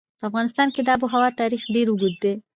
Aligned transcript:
په 0.19 0.23
افغانستان 0.29 0.67
کې 0.73 0.81
د 0.83 0.89
آب 0.95 1.01
وهوا 1.03 1.29
تاریخ 1.41 1.61
ډېر 1.75 1.87
اوږد 1.89 2.15
دی. 2.23 2.33